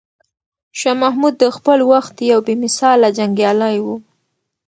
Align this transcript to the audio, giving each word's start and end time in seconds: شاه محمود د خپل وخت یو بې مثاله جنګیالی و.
شاه 0.79 0.95
محمود 1.03 1.33
د 1.39 1.45
خپل 1.57 1.79
وخت 1.91 2.15
یو 2.31 2.39
بې 2.45 2.55
مثاله 2.63 3.07
جنګیالی 3.17 3.77
و. 3.85 3.87